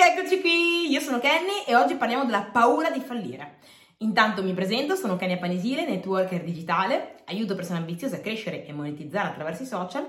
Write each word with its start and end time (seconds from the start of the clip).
eccoci 0.00 0.40
qui! 0.40 0.88
Io 0.88 1.00
sono 1.00 1.18
Kenny 1.18 1.64
e 1.66 1.76
oggi 1.76 1.94
parliamo 1.94 2.24
della 2.24 2.48
paura 2.50 2.90
di 2.90 3.00
fallire. 3.00 3.58
Intanto 3.98 4.42
mi 4.42 4.54
presento, 4.54 4.94
sono 4.94 5.16
Kenya 5.16 5.36
Panesile, 5.36 5.86
networker 5.86 6.42
digitale, 6.42 7.16
aiuto 7.26 7.54
persone 7.54 7.80
ambiziose 7.80 8.16
a 8.16 8.20
crescere 8.20 8.64
e 8.64 8.72
monetizzare 8.72 9.28
attraverso 9.28 9.62
i 9.62 9.66
social 9.66 10.06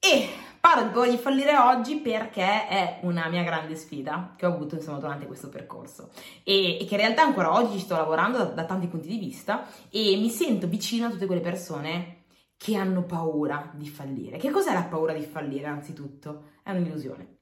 e 0.00 0.28
parlo 0.58 0.84
di 0.84 0.90
paura 0.90 1.10
di 1.10 1.16
fallire 1.16 1.56
oggi 1.56 1.96
perché 1.98 2.66
è 2.66 2.98
una 3.02 3.28
mia 3.28 3.44
grande 3.44 3.76
sfida 3.76 4.34
che 4.36 4.46
ho 4.46 4.52
avuto 4.52 4.74
insomma 4.74 4.98
durante 4.98 5.26
questo 5.26 5.48
percorso 5.48 6.10
e, 6.42 6.80
e 6.80 6.84
che 6.86 6.94
in 6.94 7.00
realtà 7.00 7.22
ancora 7.22 7.52
oggi 7.52 7.74
ci 7.74 7.84
sto 7.84 7.94
lavorando 7.96 8.38
da, 8.38 8.44
da 8.44 8.64
tanti 8.64 8.88
punti 8.88 9.06
di 9.06 9.18
vista 9.18 9.66
e 9.90 10.16
mi 10.16 10.28
sento 10.28 10.66
vicino 10.66 11.06
a 11.06 11.10
tutte 11.10 11.26
quelle 11.26 11.40
persone 11.40 12.24
che 12.56 12.76
hanno 12.76 13.04
paura 13.04 13.70
di 13.74 13.88
fallire. 13.88 14.38
Che 14.38 14.50
cos'è 14.50 14.72
la 14.72 14.82
paura 14.82 15.12
di 15.12 15.22
fallire 15.22 15.66
anzitutto? 15.66 16.48
È 16.64 16.72
un'illusione. 16.72 17.39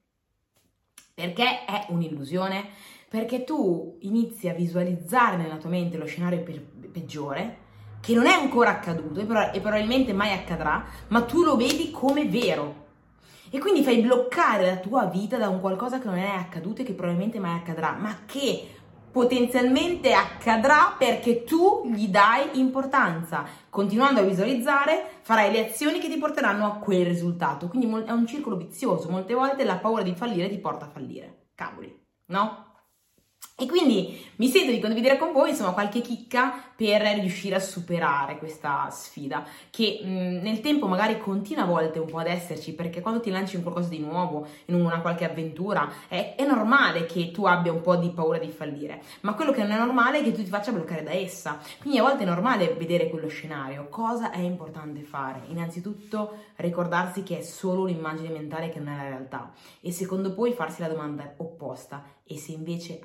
Perché 1.19 1.65
è 1.65 1.87
un'illusione? 1.89 2.63
Perché 3.09 3.43
tu 3.43 3.97
inizi 4.03 4.47
a 4.47 4.53
visualizzare 4.53 5.35
nella 5.35 5.57
tua 5.57 5.69
mente 5.69 5.97
lo 5.97 6.05
scenario 6.05 6.43
pe- 6.43 6.65
peggiore, 6.89 7.57
che 7.99 8.13
non 8.13 8.25
è 8.25 8.31
ancora 8.31 8.69
accaduto 8.69 9.19
e, 9.19 9.25
pro- 9.25 9.51
e 9.51 9.59
probabilmente 9.59 10.13
mai 10.13 10.31
accadrà, 10.31 10.85
ma 11.09 11.23
tu 11.23 11.43
lo 11.43 11.57
vedi 11.57 11.91
come 11.91 12.25
vero. 12.25 12.87
E 13.49 13.59
quindi 13.59 13.83
fai 13.83 13.99
bloccare 13.99 14.65
la 14.65 14.77
tua 14.77 15.07
vita 15.07 15.37
da 15.37 15.49
un 15.49 15.59
qualcosa 15.59 15.99
che 15.99 16.05
non 16.05 16.17
è 16.19 16.29
accaduto 16.29 16.83
e 16.83 16.85
che 16.85 16.93
probabilmente 16.93 17.37
mai 17.37 17.57
accadrà, 17.57 17.97
ma 17.99 18.19
che 18.25 18.78
potenzialmente 19.19 20.13
accadrà 20.13 20.95
perché 20.97 21.43
tu 21.43 21.83
gli 21.93 22.07
dai 22.07 22.57
importanza. 22.57 23.43
Continuando 23.69 24.21
a 24.21 24.23
visualizzare, 24.23 25.19
farai 25.23 25.51
le 25.51 25.67
azioni 25.67 25.99
che 25.99 26.07
ti 26.07 26.17
porteranno 26.17 26.65
a 26.65 26.75
quel 26.75 27.05
risultato. 27.05 27.67
Quindi 27.67 28.05
è 28.05 28.11
un 28.11 28.25
circolo 28.25 28.55
vizioso. 28.55 29.09
Molte 29.09 29.33
volte 29.33 29.65
la 29.65 29.75
paura 29.75 30.03
di 30.03 30.15
fallire 30.15 30.47
ti 30.47 30.57
porta 30.57 30.85
a 30.85 30.89
fallire. 30.89 31.47
Cavoli, 31.53 31.93
no? 32.27 32.68
E 33.59 33.65
quindi 33.65 34.25
mi 34.37 34.47
sento 34.47 34.71
di 34.71 34.79
condividere 34.79 35.17
con 35.17 35.33
voi 35.33 35.49
insomma 35.49 35.71
qualche 35.71 35.99
chicca 35.99 36.53
per 36.73 37.01
riuscire 37.01 37.55
a 37.55 37.59
superare 37.59 38.37
questa 38.37 38.87
sfida 38.89 39.43
che 39.69 39.99
mh, 40.01 40.07
nel 40.41 40.61
tempo 40.61 40.87
magari 40.87 41.19
continua 41.19 41.63
a 41.63 41.65
volte 41.65 41.99
un 41.99 42.07
po' 42.07 42.19
ad 42.19 42.27
esserci 42.27 42.73
perché 42.73 43.01
quando 43.01 43.19
ti 43.19 43.31
lanci 43.31 43.57
in 43.57 43.63
qualcosa 43.63 43.89
di 43.89 43.99
nuovo, 43.99 44.47
in 44.67 44.75
una 44.75 45.01
qualche 45.01 45.25
avventura, 45.25 45.91
è, 46.07 46.35
è 46.37 46.45
normale 46.45 47.05
che 47.05 47.31
tu 47.31 47.43
abbia 47.43 47.73
un 47.73 47.81
po' 47.81 47.97
di 47.97 48.11
paura 48.11 48.37
di 48.37 48.49
fallire, 48.49 49.01
ma 49.21 49.33
quello 49.33 49.51
che 49.51 49.61
non 49.61 49.71
è 49.71 49.77
normale 49.77 50.19
è 50.19 50.23
che 50.23 50.31
tu 50.31 50.41
ti 50.41 50.49
faccia 50.49 50.71
bloccare 50.71 51.03
da 51.03 51.11
essa. 51.11 51.59
Quindi 51.81 51.99
a 51.99 52.03
volte 52.03 52.23
è 52.23 52.25
normale 52.25 52.73
vedere 52.75 53.09
quello 53.09 53.27
scenario. 53.27 53.89
Cosa 53.89 54.31
è 54.31 54.39
importante 54.39 55.01
fare? 55.01 55.41
Innanzitutto 55.47 56.45
ricordarsi 56.55 57.23
che 57.23 57.39
è 57.39 57.41
solo 57.41 57.81
un'immagine 57.81 58.29
mentale 58.29 58.69
che 58.69 58.79
non 58.79 58.93
è 58.93 58.95
la 58.95 59.09
realtà 59.09 59.51
e 59.81 59.91
secondo 59.91 60.33
poi 60.33 60.53
farsi 60.53 60.79
la 60.79 60.87
domanda 60.87 61.33
opposta 61.37 62.03
e 62.31 62.37
se 62.37 62.51
invece 62.51 62.99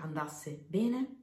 andasse 0.45 0.65
bene? 0.69 1.23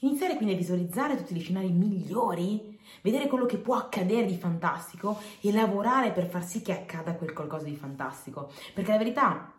Iniziare 0.00 0.36
quindi 0.36 0.54
a 0.54 0.56
visualizzare 0.56 1.16
tutti 1.16 1.34
gli 1.34 1.40
scenari 1.40 1.70
migliori, 1.70 2.78
vedere 3.02 3.26
quello 3.26 3.46
che 3.46 3.58
può 3.58 3.76
accadere 3.76 4.26
di 4.26 4.36
fantastico 4.36 5.18
e 5.40 5.52
lavorare 5.52 6.12
per 6.12 6.28
far 6.28 6.44
sì 6.44 6.62
che 6.62 6.72
accada 6.72 7.14
quel 7.14 7.32
qualcosa 7.32 7.64
di 7.64 7.76
fantastico. 7.76 8.50
Perché 8.72 8.92
la 8.92 8.98
verità 8.98 9.52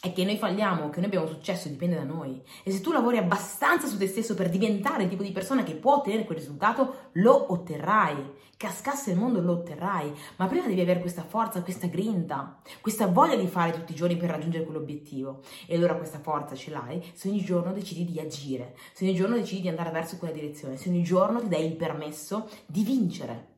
è 0.00 0.12
che 0.12 0.24
noi 0.24 0.36
falliamo, 0.36 0.90
che 0.90 0.98
noi 0.98 1.06
abbiamo 1.06 1.26
successo, 1.26 1.68
dipende 1.68 1.96
da 1.96 2.04
noi. 2.04 2.40
E 2.62 2.70
se 2.70 2.80
tu 2.80 2.92
lavori 2.92 3.18
abbastanza 3.18 3.88
su 3.88 3.98
te 3.98 4.06
stesso 4.06 4.34
per 4.34 4.48
diventare 4.48 5.02
il 5.02 5.08
tipo 5.08 5.24
di 5.24 5.32
persona 5.32 5.64
che 5.64 5.74
può 5.74 5.96
ottenere 5.96 6.24
quel 6.24 6.38
risultato, 6.38 7.10
lo 7.14 7.52
otterrai. 7.52 8.46
Cascasse 8.56 9.10
il 9.10 9.18
mondo, 9.18 9.40
lo 9.40 9.52
otterrai. 9.52 10.12
Ma 10.36 10.46
prima 10.46 10.66
devi 10.66 10.80
avere 10.80 11.00
questa 11.00 11.22
forza, 11.22 11.62
questa 11.62 11.88
grinta, 11.88 12.60
questa 12.80 13.06
voglia 13.06 13.36
di 13.36 13.46
fare 13.48 13.72
tutti 13.72 13.92
i 13.92 13.96
giorni 13.96 14.16
per 14.16 14.30
raggiungere 14.30 14.64
quell'obiettivo. 14.64 15.40
E 15.66 15.74
allora 15.74 15.96
questa 15.96 16.20
forza 16.20 16.54
ce 16.54 16.70
l'hai 16.70 17.02
se 17.14 17.28
ogni 17.28 17.42
giorno 17.42 17.72
decidi 17.72 18.04
di 18.04 18.20
agire, 18.20 18.76
se 18.92 19.04
ogni 19.04 19.14
giorno 19.14 19.34
decidi 19.34 19.62
di 19.62 19.68
andare 19.68 19.90
verso 19.90 20.16
quella 20.16 20.34
direzione, 20.34 20.76
se 20.76 20.88
ogni 20.88 21.02
giorno 21.02 21.40
ti 21.40 21.48
dai 21.48 21.66
il 21.66 21.76
permesso 21.76 22.48
di 22.66 22.84
vincere 22.84 23.56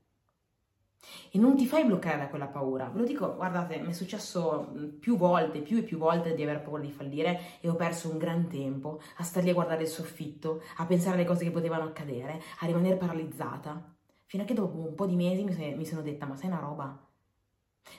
e 1.30 1.38
non 1.38 1.56
ti 1.56 1.66
fai 1.66 1.84
bloccare 1.84 2.18
da 2.18 2.28
quella 2.28 2.46
paura. 2.46 2.88
Ve 2.88 2.98
lo 2.98 3.04
dico, 3.04 3.34
guardate, 3.36 3.78
mi 3.78 3.90
è 3.90 3.92
successo 3.92 4.72
più 4.98 5.16
volte, 5.16 5.60
più 5.60 5.78
e 5.78 5.82
più 5.82 5.96
volte 5.98 6.34
di 6.34 6.42
aver 6.42 6.62
paura 6.62 6.82
di 6.82 6.90
fallire 6.90 7.40
e 7.60 7.68
ho 7.68 7.74
perso 7.74 8.10
un 8.10 8.18
gran 8.18 8.48
tempo 8.48 9.00
a 9.16 9.22
star 9.22 9.44
lì 9.44 9.50
a 9.50 9.54
guardare 9.54 9.82
il 9.82 9.88
soffitto, 9.88 10.62
a 10.78 10.86
pensare 10.86 11.16
alle 11.16 11.24
cose 11.24 11.44
che 11.44 11.50
potevano 11.50 11.84
accadere, 11.84 12.40
a 12.60 12.66
rimanere 12.66 12.96
paralizzata. 12.96 13.96
Fino 14.26 14.42
a 14.42 14.46
che 14.46 14.54
dopo 14.54 14.78
un 14.78 14.94
po' 14.94 15.06
di 15.06 15.16
mesi 15.16 15.44
mi, 15.44 15.84
sono 15.84 16.02
detta, 16.02 16.26
ma 16.26 16.36
sai 16.36 16.48
una 16.48 16.60
roba? 16.60 17.06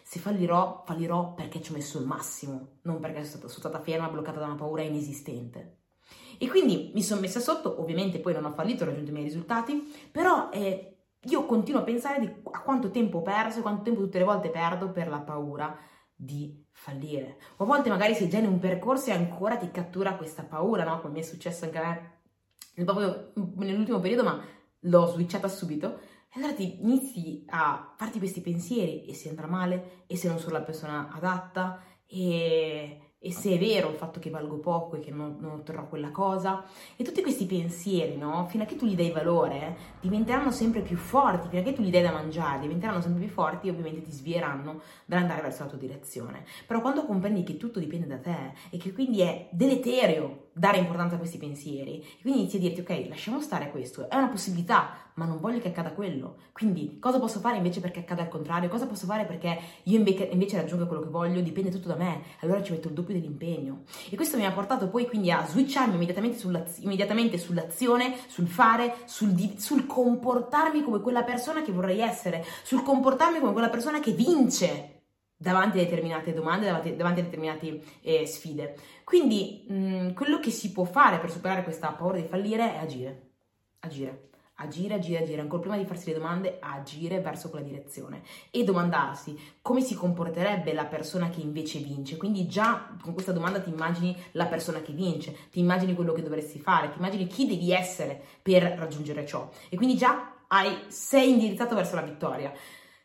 Se 0.04 0.20
fallirò, 0.20 0.84
fallirò 0.86 1.34
perché 1.34 1.62
ci 1.62 1.72
ho 1.72 1.76
messo 1.76 2.00
il 2.00 2.06
massimo, 2.06 2.80
non 2.84 3.00
perché 3.00 3.18
sono 3.24 3.28
stata, 3.28 3.48
sono 3.48 3.60
stata 3.60 3.80
ferma, 3.82 4.08
bloccata 4.08 4.40
da 4.40 4.46
una 4.46 4.56
paura 4.56 4.82
inesistente. 4.82 5.80
E 6.38 6.48
quindi 6.48 6.92
mi 6.94 7.04
sono 7.04 7.22
messa 7.22 7.40
sotto, 7.40 7.80
ovviamente 7.82 8.20
poi 8.20 8.34
non 8.34 8.46
ho 8.46 8.52
fallito, 8.52 8.84
ho 8.84 8.88
raggiunto 8.88 9.12
i 9.12 9.14
miei 9.14 9.26
risultati, 9.26 9.94
però 10.12 10.50
eh, 10.52 11.01
io 11.26 11.46
continuo 11.46 11.82
a 11.82 11.84
pensare 11.84 12.20
di 12.20 12.32
a 12.52 12.62
quanto 12.62 12.90
tempo 12.90 13.20
ho 13.20 13.22
perso 13.22 13.60
e 13.60 13.62
quanto 13.62 13.84
tempo 13.84 14.02
tutte 14.02 14.18
le 14.18 14.24
volte 14.24 14.50
perdo 14.50 14.92
per 14.92 15.08
la 15.08 15.20
paura 15.20 15.78
di 16.16 16.66
fallire. 16.72 17.38
O 17.58 17.64
a 17.64 17.68
volte 17.68 17.90
magari 17.90 18.14
sei 18.16 18.30
già 18.30 18.38
in 18.38 18.48
un 18.48 18.60
percorso 18.60 19.10
e 19.10 19.14
ancora 19.14 19.58
ti 19.58 19.70
cattura 19.72 20.16
questa 20.16 20.44
paura, 20.44 20.84
no? 20.84 21.00
Come 21.02 21.14
mi 21.14 21.20
è 21.20 21.24
successo 21.24 21.66
anche 21.66 21.78
a 21.78 21.90
me 22.76 22.84
proprio 22.86 23.34
nell'ultimo 23.58 24.00
periodo, 24.00 24.24
ma 24.24 24.44
l'ho 24.80 25.06
switchata 25.08 25.48
subito. 25.48 26.00
E 26.34 26.40
allora 26.40 26.54
ti 26.54 26.82
inizi 26.82 27.44
a 27.50 27.94
farti 27.98 28.18
questi 28.18 28.42
pensieri 28.42 29.06
e 29.06 29.14
se 29.14 29.30
andrà 29.30 29.48
male, 29.48 30.06
e 30.08 30.16
se 30.16 30.28
non 30.28 30.40
sono 30.40 30.54
la 30.54 30.62
persona 30.62 31.10
adatta, 31.12 31.84
e 32.06 33.11
e 33.24 33.32
se 33.32 33.52
è 33.52 33.60
vero 33.60 33.90
il 33.90 33.96
fatto 33.96 34.20
che 34.20 34.32
valgo 34.32 34.58
poco 34.58 34.96
e 34.96 35.00
che 35.00 35.12
non, 35.12 35.38
non, 35.40 35.52
otterrò 35.52 35.88
quella 35.88 36.10
cosa. 36.10 36.64
E 36.96 37.04
tutti 37.04 37.22
questi 37.22 37.46
pensieri, 37.46 38.18
no? 38.18 38.48
Fino 38.50 38.64
a 38.64 38.66
che 38.66 38.76
tu 38.76 38.88
gli 38.88 38.96
dai 38.96 39.12
valore, 39.12 39.78
diventeranno 40.00 40.50
sempre 40.50 40.82
più 40.82 40.98
forti, 40.98 41.48
fino 41.50 41.62
a 41.62 41.64
che 41.64 41.74
tu 41.74 41.84
gli 41.84 41.92
dai 41.92 42.02
da 42.02 42.12
mangiare, 42.12 42.62
diventeranno 42.62 43.00
sempre 43.00 43.24
più 43.24 43.32
forti 43.32 43.68
e 43.68 43.70
ovviamente 43.70 44.02
ti 44.02 44.12
svieranno 44.12 44.82
dall'andare 45.06 45.44
verso 45.44 45.64
la 45.64 45.70
tua 45.70 45.78
direzione. 45.78 46.46
Però 46.66 46.82
quando 46.82 47.06
comprendi 47.06 47.44
che 47.44 47.58
tutto 47.58 47.80
dipende 47.80 48.08
da 48.08 48.18
te 48.18 48.54
e 48.72 48.78
che 48.78 48.92
quindi 48.92 49.22
è 49.22 49.50
deleterio 49.52 50.50
dare 50.54 50.78
importanza 50.78 51.16
a 51.16 51.18
questi 51.18 51.38
pensieri, 51.38 52.02
e 52.02 52.22
quindi 52.22 52.42
inizi 52.42 52.58
a 52.58 52.60
dirti 52.60 52.82
ok, 52.82 53.08
lasciamo 53.10 53.40
stare 53.42 53.72
questo, 53.72 54.10
è 54.10 54.16
una 54.16 54.28
possibilità, 54.28 55.12
ma 55.16 55.26
non 55.26 55.40
voglio 55.40 55.60
che 55.60 55.70
accada 55.70 55.92
quello. 55.92 56.38
Quindi 56.52 56.98
cosa 57.00 57.20
posso 57.20 57.40
fare 57.40 57.58
invece 57.58 57.80
perché 57.80 58.00
accada 58.00 58.22
al 58.22 58.30
contrario? 58.30 58.70
Cosa 58.70 58.88
posso 58.88 59.06
fare 59.06 59.26
perché 59.26 59.60
io 59.84 59.98
invece, 59.98 60.30
invece 60.32 60.58
raggiungo 60.58 60.88
quello 60.88 61.02
che 61.02 61.10
voglio? 61.10 61.42
Dipende 61.42 61.70
tutto 61.70 61.90
da 61.90 61.96
me. 61.96 62.22
Allora 62.40 62.64
ci 62.64 62.72
metto 62.72 62.88
il 62.88 62.94
doppio 62.94 63.14
dell'impegno. 63.14 63.84
E 64.10 64.16
questo 64.16 64.38
mi 64.38 64.46
ha 64.46 64.52
portato 64.52 64.88
poi 64.88 65.08
quindi 65.08 65.32
a 65.32 65.46
switcharmi 65.46 65.96
immediatamente, 65.96 66.38
sull'az- 66.38 66.80
immediatamente 66.80 67.38
sull'azione, 67.38 68.16
sul 68.28 68.48
fare, 68.48 68.96
sul, 69.06 69.32
di- 69.32 69.56
sul 69.58 69.86
comportarmi 69.86 70.82
come 70.82 71.02
quella 71.02 71.24
persona 71.24 71.62
che 71.62 71.72
vorrei 71.72 72.00
essere, 72.00 72.44
sul 72.64 72.84
comportarmi 72.84 73.40
come 73.40 73.52
quella 73.52 73.70
persona 73.70 74.00
che 74.00 74.12
vince 74.12 75.01
davanti 75.42 75.80
a 75.80 75.84
determinate 75.84 76.34
domande, 76.34 76.68
davanti, 76.68 76.96
davanti 76.96 77.20
a 77.22 77.24
determinate 77.24 77.82
eh, 78.02 78.28
sfide. 78.28 78.76
Quindi 79.04 79.66
mh, 79.68 80.14
quello 80.14 80.40
che 80.40 80.52
si 80.52 80.72
può 80.72 80.84
fare 80.84 81.18
per 81.18 81.32
superare 81.32 81.64
questa 81.64 81.92
paura 81.94 82.18
di 82.18 82.28
fallire 82.28 82.76
è 82.76 82.78
agire. 82.78 83.30
Agire 83.80 84.30
agire, 84.62 84.94
agire, 84.94 85.24
agire, 85.24 85.42
ancora 85.42 85.62
prima 85.62 85.78
di 85.78 85.86
farsi 85.86 86.12
le 86.12 86.18
domande, 86.18 86.58
agire 86.60 87.20
verso 87.20 87.50
quella 87.50 87.66
direzione 87.66 88.22
e 88.52 88.64
domandarsi 88.64 89.38
come 89.62 89.82
si 89.82 89.96
comporterebbe 89.96 90.74
la 90.74 90.86
persona 90.86 91.30
che 91.30 91.42
invece 91.42 91.80
vince. 91.80 92.18
Quindi 92.18 92.48
già 92.48 92.96
con 93.02 93.14
questa 93.14 93.32
domanda 93.32 93.60
ti 93.60 93.70
immagini 93.70 94.16
la 94.34 94.46
persona 94.46 94.82
che 94.82 94.94
vince, 94.94 95.36
ti 95.50 95.60
immagini 95.60 95.96
quello 95.96 96.14
che 96.14 96.22
dovresti 96.22 96.60
fare, 96.60 96.92
ti 96.92 97.00
immagini 97.00 97.28
chi 97.28 97.48
devi 97.48 97.72
essere 97.72 98.22
per 98.42 98.64
raggiungere 98.78 99.26
ciò 99.26 99.50
e 99.70 99.76
quindi 99.76 99.98
già 99.98 100.34
hai, 100.48 100.86
sei 100.88 101.32
indirizzato 101.32 101.76
verso 101.76 101.96
la 101.96 102.02
vittoria. 102.02 102.54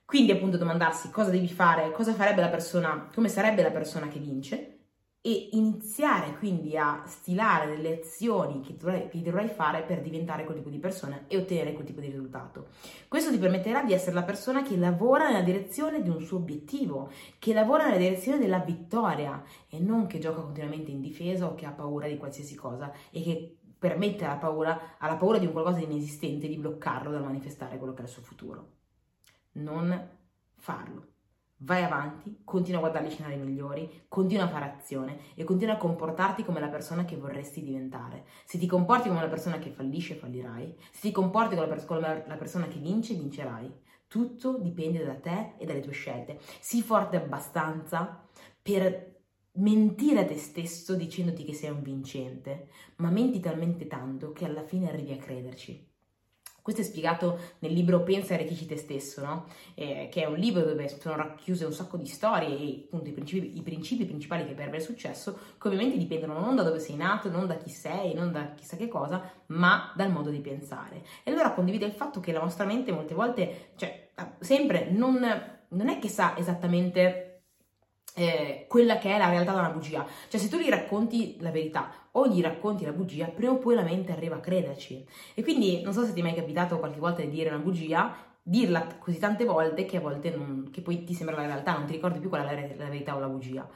Quindi 0.07 0.31
appunto 0.31 0.57
domandarsi 0.57 1.11
cosa 1.11 1.31
devi 1.31 1.49
fare, 1.49 1.91
cosa 1.91 2.15
farebbe 2.15 2.41
la 2.41 2.49
persona, 2.49 3.11
come 3.13 3.29
sarebbe 3.29 3.63
la 3.63 3.73
persona 3.73 4.07
che 4.07 4.21
vince 4.21 4.77
e 5.21 5.49
iniziare 5.55 6.39
quindi 6.39 6.77
a 6.77 7.03
stilare 7.05 7.67
delle 7.67 7.99
azioni 7.99 8.61
che 8.61 8.77
dovrai, 8.77 9.09
che 9.09 9.21
dovrai, 9.21 9.49
fare 9.49 9.83
per 9.83 10.01
diventare 10.01 10.45
quel 10.45 10.59
tipo 10.59 10.69
di 10.69 10.79
persona 10.79 11.25
e 11.27 11.37
ottenere 11.37 11.73
quel 11.73 11.85
tipo 11.85 11.99
di 11.99 12.07
risultato. 12.07 12.69
Questo 13.09 13.33
ti 13.33 13.39
permetterà 13.39 13.83
di 13.83 13.93
essere 13.93 14.13
la 14.13 14.23
persona 14.23 14.63
che 14.63 14.77
lavora 14.77 15.27
nella 15.27 15.43
direzione 15.43 16.01
di 16.01 16.09
un 16.09 16.21
suo 16.21 16.37
obiettivo, 16.37 17.11
che 17.41 17.53
lavora 17.53 17.87
nella 17.87 17.97
direzione 17.97 18.39
della 18.39 18.61
vittoria 18.61 19.43
e 19.69 19.81
non 19.81 20.07
che 20.07 20.21
gioca 20.21 20.43
continuamente 20.43 20.93
in 20.93 21.01
difesa 21.01 21.47
o 21.47 21.57
che 21.57 21.67
ha 21.67 21.73
paura 21.73 22.07
di 22.07 22.17
qualsiasi 22.17 22.55
cosa 22.55 22.93
e 23.11 23.21
che 23.25 23.57
permette 23.77 24.25
alla 24.25 24.37
paura, 24.37 24.97
alla 24.99 25.17
paura 25.17 25.39
di 25.39 25.47
un 25.47 25.53
qualcosa 25.53 25.79
di 25.79 25.85
inesistente 25.85 26.47
di 26.47 26.59
bloccarlo 26.59 27.11
dal 27.11 27.25
manifestare 27.25 27.79
quello 27.79 27.95
che 27.95 28.03
è 28.03 28.05
il 28.05 28.11
suo 28.11 28.23
futuro. 28.23 28.76
Non 29.57 30.09
farlo 30.57 31.15
vai 31.61 31.83
avanti, 31.83 32.43
continua 32.45 32.79
a 32.79 32.83
guardare 32.83 33.07
gli 33.07 33.11
scenari 33.11 33.37
migliori, 33.37 34.05
continua 34.09 34.45
a 34.45 34.49
fare 34.49 34.75
azione 34.77 35.19
e 35.35 35.45
continua 35.45 35.75
a 35.75 35.79
comportarti 35.79 36.45
come 36.45 36.61
la 36.61 36.69
persona 36.69 37.05
che 37.05 37.17
vorresti 37.17 37.63
diventare. 37.63 38.27
Se 38.45 38.59
ti 38.59 38.67
comporti 38.67 39.09
come 39.09 39.23
la 39.23 39.29
persona 39.29 39.59
che 39.59 39.71
fallisce, 39.71 40.17
fallirai. 40.17 40.77
Se 40.91 41.01
ti 41.01 41.13
comporti 41.13 41.55
come 41.55 41.67
la, 41.67 41.73
pers- 41.73 41.87
come 41.87 42.25
la 42.27 42.37
persona 42.37 42.69
che 42.69 42.79
vince, 42.79 43.15
vincerai. 43.15 43.73
Tutto 44.07 44.59
dipende 44.59 45.05
da 45.05 45.15
te 45.15 45.55
e 45.59 45.65
dalle 45.65 45.81
tue 45.81 45.93
scelte. 45.93 46.39
Sii 46.61 46.83
forte 46.83 47.17
abbastanza 47.17 48.25
per 48.61 49.15
mentire 49.53 50.21
a 50.21 50.25
te 50.27 50.37
stesso 50.37 50.95
dicendoti 50.95 51.45
che 51.45 51.55
sei 51.55 51.71
un 51.71 51.83
vincente, 51.83 52.69
ma 52.97 53.11
menti 53.11 53.41
talmente 53.41 53.87
tanto 53.87 54.33
che 54.33 54.45
alla 54.45 54.63
fine 54.63 54.89
arrivi 54.89 55.13
a 55.13 55.17
crederci. 55.17 55.95
Questo 56.67 56.83
è 56.83 56.85
spiegato 56.85 57.39
nel 57.61 57.73
libro 57.73 58.03
Pensa 58.03 58.33
e 58.33 58.39
arricchisci 58.39 58.67
te 58.67 58.77
stesso, 58.77 59.25
no? 59.25 59.47
eh, 59.75 60.09
che 60.11 60.23
è 60.23 60.27
un 60.27 60.35
libro 60.35 60.63
dove 60.63 60.89
sono 60.89 61.15
racchiuse 61.15 61.65
un 61.65 61.73
sacco 61.73 61.97
di 61.97 62.07
storie 62.07 62.49
e 62.49 62.83
appunto 62.87 63.09
i 63.09 63.13
principi, 63.13 63.57
i 63.57 63.63
principi 63.63 64.05
principali 64.05 64.45
che 64.45 64.53
per 64.53 64.67
avere 64.67 64.83
successo, 64.83 65.39
che 65.61 65.69
ovviamente 65.69 65.97
dipendono 65.97 66.41
non 66.41 66.57
da 66.57 66.65
dove 66.65 66.81
sei 66.81 66.97
nato, 66.97 67.31
non 67.31 67.47
da 67.47 67.57
chi 67.57 67.71
sei, 67.71 68.15
non 68.15 68.33
da 68.33 68.55
chissà 68.57 68.75
che 68.75 68.89
cosa, 68.89 69.23
ma 69.47 69.93
dal 69.95 70.11
modo 70.11 70.31
di 70.31 70.41
pensare. 70.41 71.05
E 71.23 71.31
allora 71.31 71.53
condivide 71.53 71.87
il 71.87 71.93
fatto 71.93 72.19
che 72.19 72.33
la 72.33 72.41
nostra 72.41 72.65
mente 72.65 72.91
molte 72.91 73.15
volte, 73.15 73.69
cioè 73.77 74.09
sempre 74.41 74.91
non, 74.91 75.21
non 75.69 75.89
è 75.89 76.01
che 76.01 76.09
sa 76.09 76.37
esattamente 76.37 77.36
eh, 78.19 78.65
quella 78.67 78.97
che 78.97 79.15
è 79.15 79.19
la 79.19 79.29
realtà 79.29 79.53
da 79.53 79.61
una 79.61 79.69
bugia. 79.69 80.07
Cioè, 80.29 80.41
se 80.41 80.49
tu 80.49 80.57
gli 80.57 80.71
racconti 80.71 81.37
la 81.41 81.51
verità 81.51 81.91
o 82.13 82.27
gli 82.27 82.41
racconti 82.41 82.87
la 82.87 82.93
bugia, 82.93 83.27
prima 83.27 83.53
o 83.53 83.59
poi 83.59 83.75
la 83.75 83.83
mente 83.83 84.13
arriva 84.13 84.37
a 84.37 84.41
crederci. 84.41 85.07
E 85.35 85.43
quindi 85.43 85.83
non 85.83 85.93
so 85.93 86.03
se 86.05 86.15
ti 86.15 86.21
è 86.21 86.23
mai 86.23 86.35
capitato 86.35 86.79
qualche 86.79 86.99
volta 86.99 87.21
di 87.21 87.29
dire 87.29 87.51
una 87.51 87.59
bugia, 87.59 88.17
dirla 88.43 88.87
così 88.99 89.19
tante 89.19 89.45
volte 89.45 89.85
che 89.85 89.99
a 89.99 90.01
volte 90.01 90.31
non, 90.31 90.71
che 90.73 90.81
poi 90.81 91.05
ti 91.05 91.13
sembra 91.13 91.37
la 91.37 91.45
realtà, 91.45 91.77
non 91.77 91.85
ti 91.85 91.93
ricordi 91.93 92.19
più 92.19 92.31
qual 92.31 92.47
è 92.47 92.55
la, 92.55 92.85
la 92.85 92.89
verità 92.89 93.15
o 93.15 93.21
la 93.21 93.29
bugia. 93.29 93.69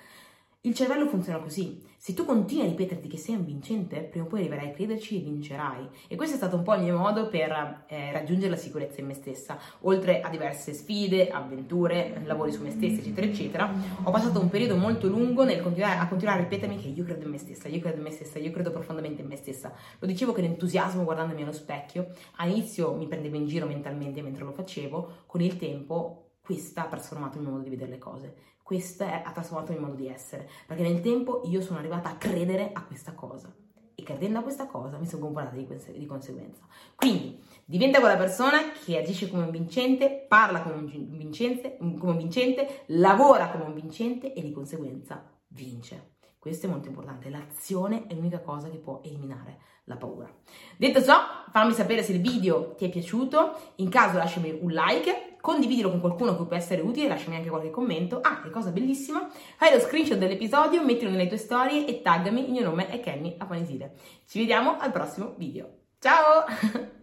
Il 0.63 0.75
cervello 0.75 1.07
funziona 1.07 1.39
così. 1.39 1.83
Se 1.97 2.13
tu 2.13 2.27
continui 2.27 2.67
a 2.67 2.69
ripeterti 2.69 3.09
che 3.09 3.17
sei 3.17 3.35
un 3.35 3.47
vincente, 3.47 4.03
prima 4.03 4.27
o 4.27 4.29
poi 4.29 4.41
arriverai 4.41 4.69
a 4.69 4.73
crederci 4.73 5.17
e 5.17 5.21
vincerai. 5.21 5.89
E 6.07 6.17
questo 6.17 6.35
è 6.35 6.37
stato 6.37 6.57
un 6.57 6.63
po' 6.63 6.75
il 6.75 6.83
mio 6.83 6.99
modo 6.99 7.31
per 7.31 7.85
eh, 7.87 8.13
raggiungere 8.13 8.51
la 8.51 8.59
sicurezza 8.59 9.01
in 9.01 9.07
me 9.07 9.15
stessa. 9.15 9.59
Oltre 9.81 10.21
a 10.21 10.29
diverse 10.29 10.75
sfide, 10.75 11.31
avventure, 11.31 12.21
lavori 12.27 12.53
su 12.53 12.63
me 12.63 12.73
stessa, 12.73 13.01
eccetera, 13.01 13.27
eccetera, 13.27 13.73
ho 14.03 14.11
passato 14.11 14.39
un 14.39 14.51
periodo 14.51 14.77
molto 14.77 15.09
lungo 15.09 15.45
nel 15.45 15.63
continuare 15.63 15.99
a, 15.99 16.07
continuare 16.07 16.41
a 16.41 16.43
ripetermi 16.43 16.77
che 16.77 16.89
io 16.89 17.05
credo 17.05 17.25
in 17.25 17.31
me 17.31 17.39
stessa, 17.39 17.67
io 17.67 17.81
credo 17.81 17.97
in 17.97 18.03
me 18.03 18.11
stessa, 18.11 18.39
io 18.39 18.51
credo 18.51 18.71
profondamente 18.71 19.23
in 19.23 19.29
me 19.29 19.37
stessa. 19.37 19.73
Lo 19.99 20.07
dicevo 20.07 20.35
con 20.35 20.45
entusiasmo 20.45 21.05
guardandomi 21.05 21.41
allo 21.41 21.53
specchio. 21.53 22.09
All'inizio 22.37 22.93
mi 22.93 23.07
prendevo 23.07 23.37
in 23.37 23.47
giro 23.47 23.65
mentalmente 23.65 24.21
mentre 24.21 24.45
lo 24.45 24.53
facevo, 24.53 25.23
con 25.25 25.41
il 25.41 25.57
tempo 25.57 26.33
questa 26.43 26.85
ha 26.85 26.89
trasformato 26.89 27.39
il 27.39 27.45
mio 27.45 27.53
modo 27.53 27.63
di 27.63 27.71
vedere 27.71 27.93
le 27.93 27.99
cose 27.99 28.35
questo 28.71 29.03
ha 29.03 29.33
trasformato 29.33 29.73
il 29.73 29.79
mio 29.79 29.89
modo 29.89 30.01
di 30.01 30.07
essere, 30.07 30.49
perché 30.65 30.85
nel 30.85 31.01
tempo 31.01 31.43
io 31.47 31.61
sono 31.61 31.81
arrivata 31.81 32.09
a 32.09 32.15
credere 32.15 32.71
a 32.73 32.85
questa 32.85 33.15
cosa 33.15 33.53
e 33.97 34.03
credendo 34.05 34.39
a 34.39 34.43
questa 34.43 34.69
cosa 34.69 34.97
mi 34.97 35.07
sono 35.07 35.25
comportata 35.25 35.57
di, 35.57 35.67
di 35.99 36.07
conseguenza. 36.07 36.63
Quindi 36.95 37.43
diventa 37.65 37.99
quella 37.99 38.17
persona 38.17 38.71
che 38.85 38.97
agisce 38.97 39.29
come 39.29 39.43
un 39.43 39.51
vincente, 39.51 40.25
parla 40.29 40.63
come 40.63 40.77
un 40.77 40.87
vincente, 40.87 41.79
come 41.79 42.13
un 42.13 42.17
vincente 42.17 42.85
lavora 42.87 43.49
come 43.51 43.65
un 43.65 43.75
vincente 43.75 44.33
e 44.33 44.41
di 44.41 44.53
conseguenza 44.53 45.21
vince. 45.49 46.19
Questo 46.39 46.67
è 46.67 46.71
molto 46.71 46.87
importante, 46.87 47.29
l'azione 47.29 48.07
è 48.07 48.15
l'unica 48.15 48.39
cosa 48.39 48.71
che 48.71 48.79
può 48.79 49.01
eliminare 49.03 49.59
la 49.87 49.97
paura. 49.97 50.33
Detto 50.77 51.03
ciò, 51.03 51.19
fammi 51.51 51.73
sapere 51.73 52.05
se 52.05 52.13
il 52.13 52.21
video 52.21 52.77
ti 52.77 52.85
è 52.85 52.89
piaciuto, 52.89 53.73
in 53.77 53.89
caso 53.89 54.17
lasciami 54.17 54.57
un 54.61 54.71
like 54.71 55.30
condividilo 55.41 55.91
con 55.91 56.01
qualcuno 56.01 56.37
che 56.37 56.45
può 56.45 56.57
essere 56.57 56.83
utile, 56.83 57.09
lasciami 57.09 57.37
anche 57.37 57.49
qualche 57.49 57.71
commento. 57.71 58.21
Ah, 58.21 58.41
che 58.43 58.51
cosa 58.51 58.71
bellissima, 58.71 59.29
fai 59.57 59.73
lo 59.73 59.81
screenshot 59.81 60.19
dell'episodio, 60.19 60.85
mettilo 60.85 61.11
nelle 61.11 61.29
tue 61.29 61.37
storie 61.37 61.87
e 61.87 62.03
taggami, 62.03 62.45
il 62.45 62.51
mio 62.51 62.63
nome 62.63 62.89
è 62.89 63.01
Kenny 63.01 63.35
Apanisile. 63.39 63.95
Ci 64.27 64.39
vediamo 64.39 64.77
al 64.79 64.93
prossimo 64.93 65.35
video. 65.37 65.69
Ciao! 65.99 66.45